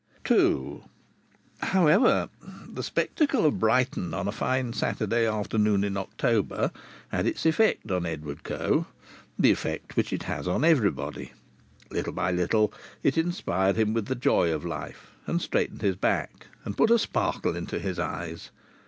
[0.31, 0.81] II
[1.61, 2.27] However,
[2.67, 6.71] the spectacle of Brighton on a fine Saturday afternoon in October
[7.09, 8.87] had its effect on Edward Coe
[9.37, 11.33] the effect which it has on everybody.
[11.91, 16.47] Little by little it inspired him with the joy of life, and straightened his back,
[16.65, 18.49] and put a sparkle into his eyes.